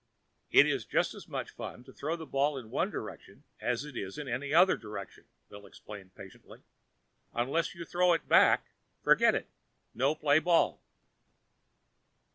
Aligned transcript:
"It's 0.49 0.83
just 0.83 1.13
as 1.13 1.27
much 1.27 1.51
fun 1.51 1.83
to 1.83 1.93
throw 1.93 2.15
the 2.15 2.25
ball 2.25 2.57
in 2.57 2.71
one 2.71 2.89
direction 2.89 3.43
as 3.59 3.85
in 3.85 4.27
any 4.27 4.51
other 4.51 4.75
direction," 4.75 5.25
Bill 5.47 5.67
explained 5.67 6.15
patiently. 6.15 6.63
"Unless 7.33 7.75
you 7.75 7.85
throw 7.85 8.13
it 8.13 8.27
back, 8.27 8.65
forget 9.03 9.35
it 9.35 9.47
no 9.93 10.15
play 10.15 10.39
ball." 10.39 10.81